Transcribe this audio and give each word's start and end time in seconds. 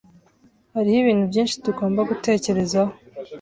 Hariho 0.75 0.97
ibintu 1.03 1.23
byinshi 1.31 1.59
tugomba 1.63 2.01
gutekerezaho. 2.09 2.93